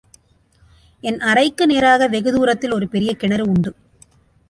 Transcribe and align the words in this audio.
என் 1.03 1.19
அறைக்கு 1.19 1.65
நேராக 1.65 2.07
வெகுதூரத்தில் 2.07 2.73
ஒரு 2.73 2.87
பெரிய 2.87 3.13
கிணறு 3.15 3.45
உண்டு. 3.45 3.73